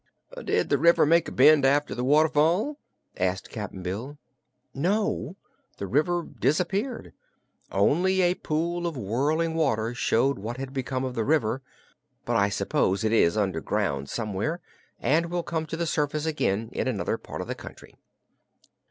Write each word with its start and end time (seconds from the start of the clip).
"Did 0.43 0.69
the 0.69 0.79
river 0.79 1.05
make 1.05 1.27
a 1.27 1.31
bend, 1.31 1.63
after 1.63 1.93
the 1.93 2.03
waterfall?" 2.03 2.79
asked 3.17 3.51
Cap'n 3.51 3.83
Bill. 3.83 4.17
"No, 4.73 5.35
the 5.77 5.85
river 5.85 6.23
disappeared. 6.23 7.13
Only 7.71 8.21
a 8.23 8.33
pool 8.33 8.87
of 8.87 8.97
whirling 8.97 9.53
water 9.53 9.93
showed 9.93 10.39
what 10.39 10.57
had 10.57 10.73
become 10.73 11.03
of 11.03 11.13
the 11.13 11.23
river; 11.23 11.61
but 12.25 12.35
I 12.35 12.49
suppose 12.49 13.03
it 13.03 13.11
is 13.13 13.37
under 13.37 13.61
ground, 13.61 14.09
somewhere, 14.09 14.59
and 14.99 15.27
will 15.27 15.43
come 15.43 15.67
to 15.67 15.77
the 15.77 15.85
surface 15.85 16.25
again 16.25 16.69
in 16.71 16.87
another 16.87 17.19
part 17.19 17.41
of 17.41 17.45
the 17.47 17.53
country." 17.53 17.93